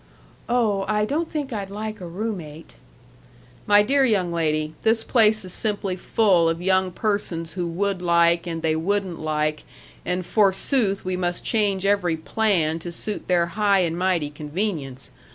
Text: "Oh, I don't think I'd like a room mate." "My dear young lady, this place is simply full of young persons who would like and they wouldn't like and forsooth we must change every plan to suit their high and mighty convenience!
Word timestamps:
"Oh, 0.49 0.83
I 0.87 1.05
don't 1.05 1.29
think 1.31 1.53
I'd 1.53 1.69
like 1.69 2.01
a 2.01 2.07
room 2.07 2.37
mate." 2.37 2.73
"My 3.67 3.83
dear 3.83 4.03
young 4.03 4.33
lady, 4.33 4.73
this 4.81 5.03
place 5.03 5.45
is 5.45 5.53
simply 5.53 5.95
full 5.95 6.49
of 6.49 6.59
young 6.59 6.91
persons 6.91 7.53
who 7.53 7.67
would 7.67 8.01
like 8.01 8.47
and 8.47 8.63
they 8.63 8.75
wouldn't 8.75 9.19
like 9.19 9.63
and 10.03 10.25
forsooth 10.25 11.05
we 11.05 11.15
must 11.17 11.45
change 11.45 11.85
every 11.85 12.17
plan 12.17 12.79
to 12.79 12.91
suit 12.91 13.27
their 13.27 13.45
high 13.45 13.81
and 13.81 13.95
mighty 13.95 14.31
convenience! 14.31 15.11